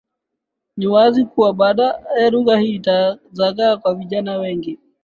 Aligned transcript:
Ni 0.77 0.87
wazi 0.87 1.25
kuwa 1.25 1.53
baadaye 1.53 2.29
lugha 2.31 2.57
hii 2.59 2.73
itazagaa 2.73 3.77
kwa 3.77 3.95
vijana 3.95 4.37
wengi 4.37 4.79